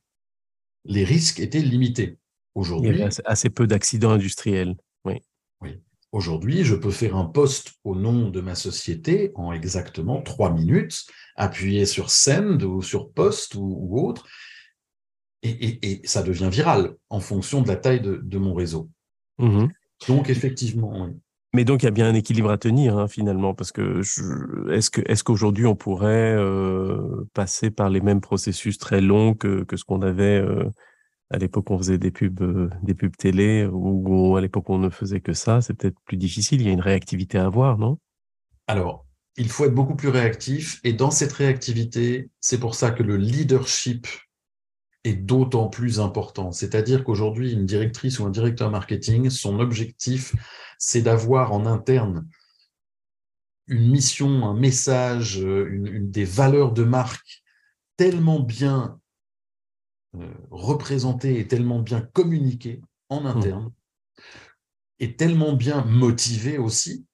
[0.86, 2.18] les risques étaient limités.
[2.54, 4.76] Aujourd'hui, il y a assez peu d'accidents industriels.
[5.04, 5.14] Oui.
[5.60, 5.80] oui.
[6.12, 11.06] Aujourd'hui, je peux faire un post au nom de ma société en exactement trois minutes,
[11.34, 14.26] appuyer sur send ou sur post ou, autre,
[15.42, 18.88] et, ça devient viral en fonction de la taille de, mon réseau.
[19.38, 19.66] Mmh
[20.08, 21.12] donc, effectivement, oui.
[21.54, 24.00] Mais donc, il y a bien un équilibre à tenir, hein, finalement, parce que
[24.70, 29.62] est-ce que est-ce qu'aujourd'hui, on pourrait euh, passer par les mêmes processus très longs que,
[29.62, 30.64] que ce qu'on avait euh,
[31.30, 34.90] à l'époque on faisait des pubs, euh, des pubs télé, ou à l'époque on ne
[34.90, 36.60] faisait que ça, c'est peut-être plus difficile.
[36.60, 37.98] Il y a une réactivité à avoir, non?
[38.66, 39.06] Alors,
[39.36, 43.16] il faut être beaucoup plus réactif, et dans cette réactivité, c'est pour ça que le
[43.16, 44.06] leadership
[45.04, 46.50] est d'autant plus important.
[46.50, 50.34] C'est-à-dire qu'aujourd'hui, une directrice ou un directeur marketing, son objectif,
[50.78, 52.26] c'est d'avoir en interne
[53.66, 57.42] une mission, un message, une, des valeurs de marque
[57.96, 59.03] tellement bien euh,
[60.50, 63.26] représenté et tellement bien communiqué en mmh.
[63.26, 63.72] interne,
[65.00, 67.06] et tellement bien motivé aussi,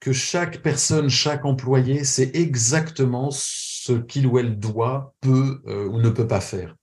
[0.00, 6.00] que chaque personne, chaque employé sait exactement ce qu'il ou elle doit, peut euh, ou
[6.00, 6.76] ne peut pas faire.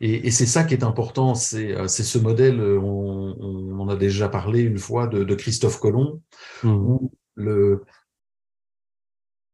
[0.00, 4.60] Et, c'est ça qui est important, c'est euh, ce modèle, on, en a déjà parlé
[4.60, 6.20] une fois, de, Christophe Colomb,
[6.62, 6.68] mmh.
[6.68, 7.82] où le,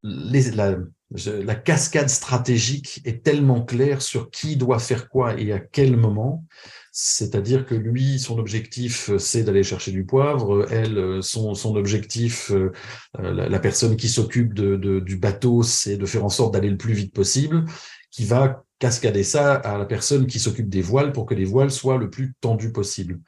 [0.03, 0.77] les, la,
[1.25, 6.45] la cascade stratégique est tellement claire sur qui doit faire quoi et à quel moment.
[6.91, 10.67] C'est-à-dire que lui, son objectif, c'est d'aller chercher du poivre.
[10.71, 12.71] Elle, son, son objectif, euh,
[13.19, 17.13] la, personne qui s'occupe du bateau, c'est de faire en sorte d'aller le plus vite
[17.13, 17.65] possible,
[18.11, 21.71] qui va cascader ça à la personne qui s'occupe des voiles pour que les voiles
[21.71, 23.21] soient le plus tendues possible.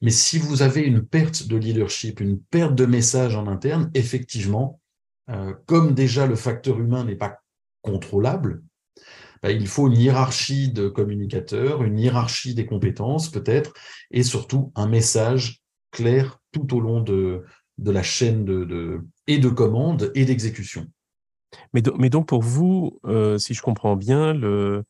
[0.00, 4.80] Mais si vous avez une perte de leadership, une perte de message en interne, effectivement,
[5.30, 7.40] euh, comme déjà le facteur humain n'est pas
[7.82, 8.62] contrôlable,
[9.42, 13.74] bah, il faut une hiérarchie de communicateurs, une hiérarchie des compétences peut-être,
[14.10, 15.60] et surtout un message
[15.90, 17.44] clair tout au long de,
[17.78, 20.86] de la chaîne de, et de commande et d'exécution.
[21.72, 24.84] Mais, donc pour vous, euh, si je comprends bien, le,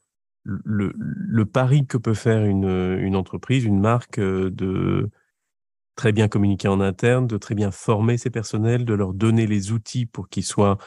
[0.45, 5.11] le, pari que peut faire une, une entreprise, une marque, de
[5.97, 9.73] très bien communiquer en interne, de très bien former ses personnels, de leur donner les
[9.73, 10.79] outils pour qu'ils soient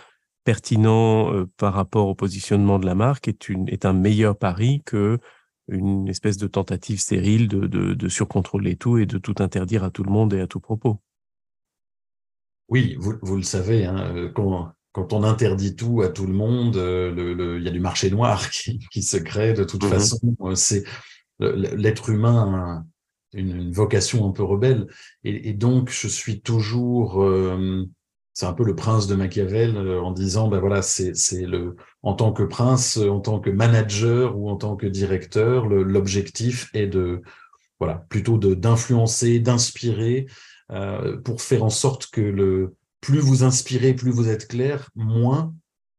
[0.43, 5.19] pertinents par rapport au positionnement de la marque est, une, est un meilleur pari que
[5.69, 10.03] une espèce de tentative stérile de, de, surcontrôler tout et de tout interdire à tout
[10.03, 11.01] le monde et à tout propos.
[12.69, 16.75] Oui, vous, vous le savez, hein, quand, quand on interdit tout à tout le monde,
[16.75, 20.19] il y a du marché noir qui, qui se crée de toute mmh façon.
[20.55, 20.83] C'est
[21.39, 22.85] l'être humain
[23.33, 24.87] une, vocation un peu rebelle.
[25.23, 27.83] Et, donc, je suis toujours, euh,
[28.33, 31.13] c'est un peu le prince de Machiavel euh, en disant, ben voilà, c'est
[31.45, 36.69] le, en tant que prince, en tant que manager ou en tant que directeur, l'objectif
[36.73, 37.21] est de,
[37.79, 40.27] voilà, plutôt d'influencer, d'inspirer,
[40.71, 45.53] euh, pour faire en sorte que le, plus vous inspirez, plus vous êtes clair, moins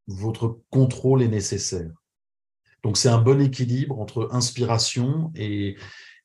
[0.07, 1.91] votre contrôle est nécessaire.
[2.83, 5.77] Donc c'est un bon équilibre entre inspiration et,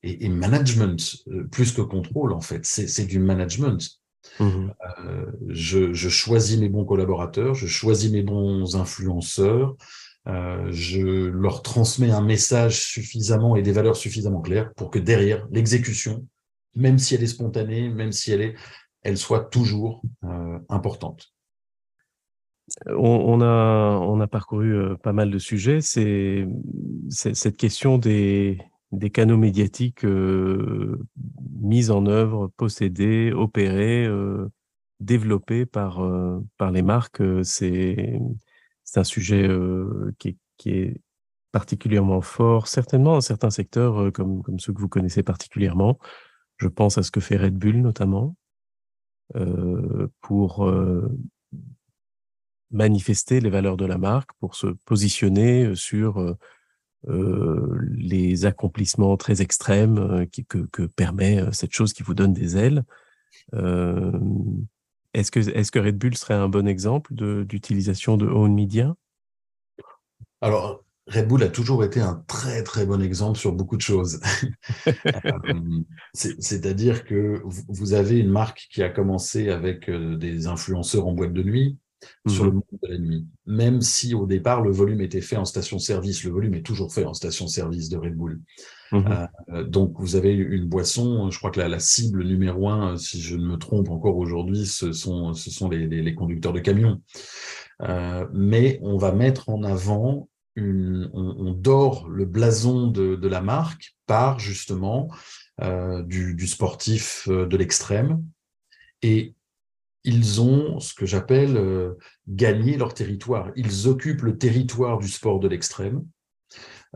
[0.04, 0.98] et, management,
[1.30, 4.00] euh, plus que contrôle en fait, c'est du management.
[4.40, 9.76] Mmh euh, je, choisis mes bons collaborateurs, je choisis mes bons influenceurs,
[10.28, 15.46] euh, je leur transmets un message suffisamment et des valeurs suffisamment claires pour que derrière
[15.52, 16.26] l'exécution,
[16.76, 18.56] même si elle est spontanée, même si elle est,
[19.02, 20.02] elle soit toujours
[20.70, 21.34] importante.
[22.88, 25.82] On, a, on a parcouru pas mal de sujets.
[25.82, 26.48] C'est
[27.10, 28.58] cette question des,
[28.94, 31.00] des canaux médiatiques euh,
[31.52, 34.48] mis en œuvre, possédés, opérés, euh,
[35.00, 37.22] développés par, euh, par les marques.
[37.44, 38.20] C'est
[38.96, 39.50] un sujet
[40.20, 41.02] qui est, qui, est,
[41.52, 46.00] particulièrement fort, certainement dans certains secteurs comme, comme ceux que vous connaissez particulièrement.
[46.58, 48.36] Je pense à ce que fait Red Bull notamment,
[50.22, 50.72] pour
[52.72, 56.36] manifester les valeurs de la marque, pour se positionner sur
[57.08, 60.26] les accomplissements très extrêmes euh,
[60.72, 62.84] que, permet euh, cette chose qui vous donne des ailes.
[65.14, 68.96] est-ce que, Red Bull serait un bon exemple d'utilisation de, own media?
[70.42, 74.22] Alors, Red Bull a toujours été un très très bon exemple sur beaucoup de choses.
[76.14, 81.44] C'est-à-dire que vous avez une marque qui a commencé avec des influenceurs en boîte de
[81.44, 81.78] nuit,
[82.28, 83.28] sur le mmh monde de la nuit.
[83.46, 87.06] Même si au départ, le volume était fait en station-service, le volume est toujours fait
[87.06, 88.42] en station-service de Red Bull.
[88.92, 93.22] Mmh euh, donc, vous avez une boisson, je crois que la, cible numéro un, si
[93.22, 97.02] je ne me trompe encore aujourd'hui, ce sont, ce sont les, conducteurs de camions.
[97.82, 103.96] Euh, mais on va mettre en avant, une, on, dort le blason de, la marque
[104.06, 105.10] par justement
[105.62, 108.24] euh, du, du, sportif de l'extrême.
[109.02, 109.34] Et
[110.04, 111.94] ils ont ce que j'appelle euh,
[112.28, 113.52] gagné leur territoire.
[113.56, 116.06] Ils occupent le territoire du sport de l'extrême,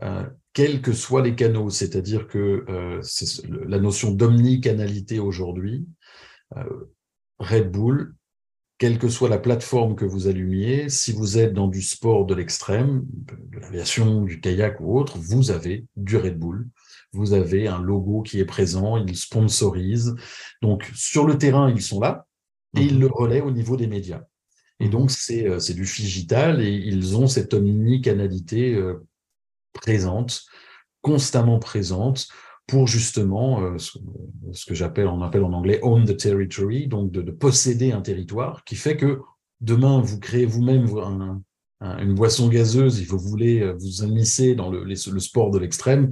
[0.02, 1.70] euh, quels que soient les canaux.
[1.70, 3.00] C'est-à-dire que euh,
[3.66, 5.86] la notion d'omnicanalité aujourd'hui,
[7.38, 8.14] Red Bull,
[8.78, 12.34] quelle que soit la plateforme que vous allumiez, si vous êtes dans du sport de
[12.34, 16.68] l'extrême, de l'aviation, du kayak ou autre, vous avez du Red Bull.
[17.12, 20.14] Vous avez un logo qui est présent, ils sponsorisent.
[20.62, 22.27] Donc, sur le terrain, ils sont là,
[22.76, 23.00] et ils mhm.
[23.00, 24.22] le relaient au niveau des médias.
[24.80, 24.90] Et mhm.
[24.90, 29.06] donc, euh, c'est du digital et ils ont cette omnicanalité euh,
[29.72, 30.44] présente,
[31.02, 32.28] constamment présente,
[32.66, 37.30] pour justement euh, ce, que j'appelle, on appelle en anglais own the territory, donc de,
[37.30, 39.20] posséder un territoire, qui fait que
[39.60, 40.86] demain, vous créez vous-même
[41.80, 46.10] une boisson gazeuse et vous voulez vous immiscer dans le, le sport de l'extrême,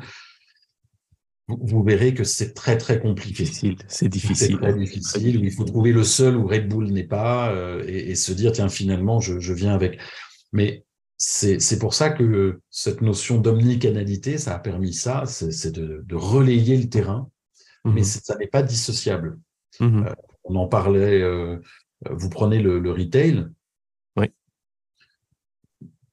[1.48, 3.44] vous verrez que c'est très très compliqué.
[3.88, 4.36] C'est difficile.
[4.36, 5.44] C'est très difficile.
[5.44, 8.68] Il faut trouver le seul où Red Bull n'est pas euh, et, se dire tiens
[8.68, 10.00] finalement je, je viens avec.
[10.52, 10.84] Mais
[11.18, 16.76] c'est pour ça que cette notion d'omnicanalité, ça a permis ça, c'est de, de, relayer
[16.76, 17.30] le terrain,
[17.84, 18.04] mais mhm.
[18.04, 19.38] ça n'est pas dissociable.
[19.80, 20.06] Mhm.
[20.06, 21.22] Euh, on en parlait.
[21.22, 21.58] Euh,
[22.10, 23.46] vous prenez le, le retail,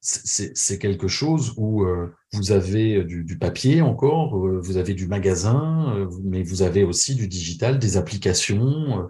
[0.03, 5.93] c'est quelque chose où euh, vous avez du, papier encore, euh, vous avez du magasin,
[5.95, 9.07] euh, mais vous avez aussi du digital, des applications.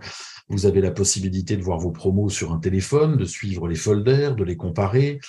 [0.49, 4.35] vous avez la possibilité de voir vos promos sur un téléphone, de suivre les folders,
[4.35, 5.19] de les comparer.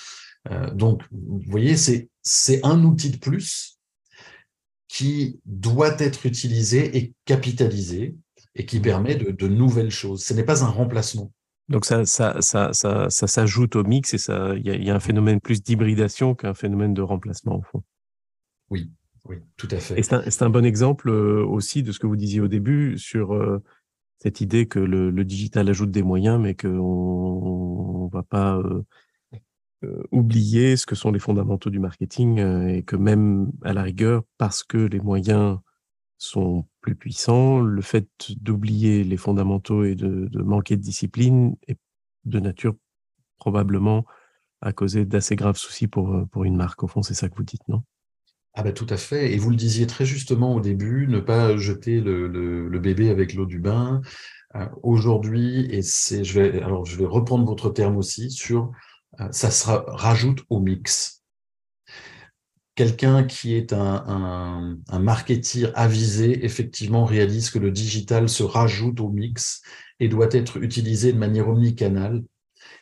[0.73, 3.79] donc, vous voyez, c'est un outil de plus
[4.87, 8.15] qui doit être utilisé et capitalisé
[8.55, 8.83] et qui mmh.
[8.83, 10.23] permet de, de nouvelles choses.
[10.23, 11.31] Ce n'est pas un remplacement.
[11.67, 14.99] Donc ça, ça, ça, ça, ça s'ajoute au mix et ça, il y, a un
[14.99, 17.83] phénomène plus d'hybridation qu'un phénomène de remplacement au fond.
[18.69, 18.91] Oui,
[19.27, 19.99] oui, tout à fait.
[19.99, 23.33] Et c'est un, bon exemple euh, aussi de ce que vous disiez au début sur
[23.33, 23.63] euh,
[24.19, 28.59] cette idée que le, digital ajoute des moyens, mais qu'on ne va pas
[29.83, 34.21] euh, oublier ce que sont les fondamentaux du marketing et que même à la rigueur,
[34.37, 35.57] parce que les moyens
[36.17, 38.07] sont plus puissants, le fait
[38.41, 41.77] d'oublier les fondamentaux et de, manquer de discipline est
[42.25, 42.75] de nature
[43.37, 44.05] probablement
[44.61, 46.83] à causer d'assez graves soucis pour, pour une marque.
[46.83, 47.83] Au fond, c'est ça que vous dites, non?
[48.57, 49.33] Ah ben tout à fait.
[49.33, 53.45] Et vous le disiez très justement au début, ne pas jeter le, bébé avec l'eau
[53.45, 54.01] du bain.
[54.55, 58.71] Euh, aujourd'hui, et c'est, je vais, alors je vais reprendre votre terme aussi sur,
[59.19, 61.24] euh, ça se rajoute au mix
[62.75, 69.09] quelqu'un qui est un, un, marketeer avisé, effectivement, réalise que le digital se rajoute au
[69.09, 69.61] mix
[69.99, 72.23] et doit être utilisé de manière omnicanale.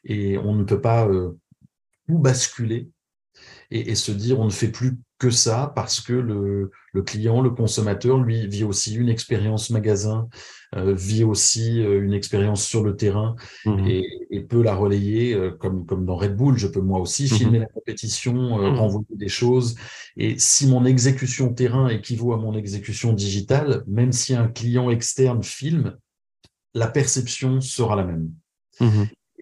[0.03, 1.37] Et on ne peut pas euh,
[2.07, 2.89] tout basculer
[3.71, 6.69] et, se dire on ne fait plus que ça parce que le,
[7.03, 10.28] client, le consommateur, lui, vit aussi une expérience magasin,
[10.76, 15.51] euh, vit aussi euh, une expérience sur le terrain mmh et, peut la relayer euh,
[15.51, 16.57] comme, comme dans Red Bull.
[16.57, 19.76] Je peux moi aussi mmh filmer la compétition, mmh renvoyer des choses.
[20.17, 25.41] Et si mon exécution terrain équivaut à mon exécution digitale, même si un client externe
[25.41, 25.95] filme,
[26.74, 28.30] la perception sera la même.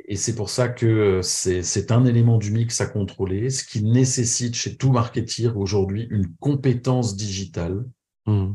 [0.05, 4.55] Et c'est pour ça que c'est un élément du mix à contrôler, ce qui nécessite
[4.55, 7.85] chez tout marketeur aujourd'hui une compétence digitale,
[8.25, 8.51] mmh.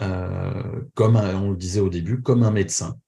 [0.00, 2.98] euh, comme on le disait au début, comme un médecin.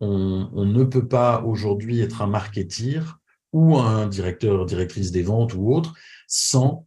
[0.00, 3.18] On, ne peut pas aujourd'hui être un marketeur
[3.52, 5.94] ou un directeur, directrice des ventes ou autre
[6.28, 6.86] sans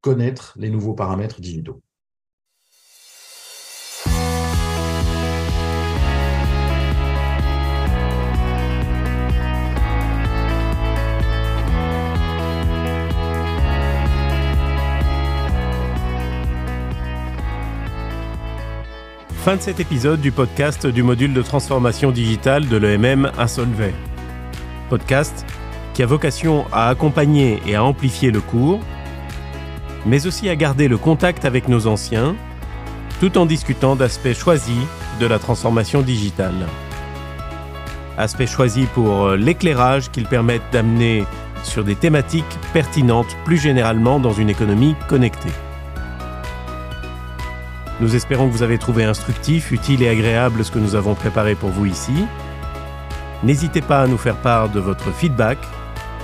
[0.00, 1.82] connaître les nouveaux paramètres digitaux.
[19.44, 23.44] Fin de cet épisode du podcast du module de transformation digitale de l'EMM à.
[24.88, 25.44] Podcast
[25.92, 28.80] qui a vocation à accompagner et à amplifier le cours,
[30.06, 32.34] mais aussi à garder le contact avec nos anciens,
[33.20, 34.82] tout en discutant d'aspects choisis
[35.20, 36.66] de la transformation digitale.
[38.16, 41.24] Aspects choisis pour l'éclairage qu'ils permettent d'amener
[41.64, 45.52] sur des thématiques pertinentes plus généralement dans une économie connectée.
[48.00, 51.54] Nous espérons que vous avez trouvé instructif, utile et agréable ce que nous avons préparé
[51.54, 52.26] pour vous ici.
[53.44, 55.58] N'hésitez pas à nous faire part de votre feedback,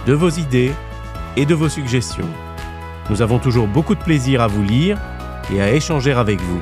[0.06, 0.72] de vos idées
[1.36, 2.28] et de vos suggestions.
[3.08, 4.98] Nous avons toujours beaucoup de plaisir à vous lire
[5.52, 6.60] et à échanger avec vous.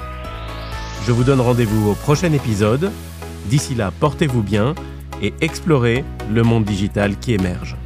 [1.07, 2.93] Je vous donne rendez-vous au prochain épisode.
[3.47, 4.75] D'ici là, portez-vous bien
[5.23, 7.77] et explorez le monde digital qui émerge.